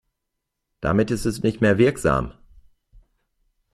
Damit 0.79 1.11
ist 1.11 1.25
es 1.25 1.43
nicht 1.43 1.61
mehr 1.61 1.77
wirksam. 1.77 2.31